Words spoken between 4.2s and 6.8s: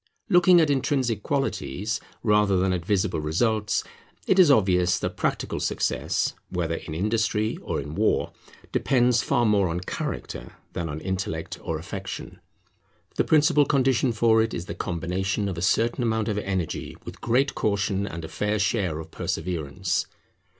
it is obvious that practical success, whether